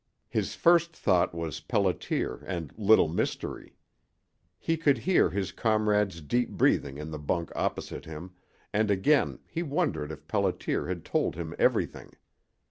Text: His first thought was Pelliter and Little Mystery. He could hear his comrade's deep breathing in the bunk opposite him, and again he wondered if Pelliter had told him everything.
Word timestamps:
His 0.29 0.55
first 0.55 0.95
thought 0.95 1.31
was 1.31 1.59
Pelliter 1.61 2.43
and 2.47 2.73
Little 2.75 3.07
Mystery. 3.07 3.75
He 4.57 4.75
could 4.75 4.97
hear 4.97 5.29
his 5.29 5.51
comrade's 5.51 6.21
deep 6.21 6.49
breathing 6.49 6.97
in 6.97 7.11
the 7.11 7.19
bunk 7.19 7.51
opposite 7.55 8.05
him, 8.05 8.31
and 8.73 8.89
again 8.89 9.37
he 9.45 9.61
wondered 9.61 10.11
if 10.11 10.27
Pelliter 10.27 10.87
had 10.87 11.05
told 11.05 11.35
him 11.35 11.53
everything. 11.59 12.13